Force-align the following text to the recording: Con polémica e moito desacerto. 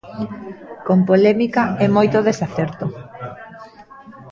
Con 0.87 0.99
polémica 1.09 1.63
e 1.83 1.87
moito 1.95 2.25
desacerto. 2.29 2.85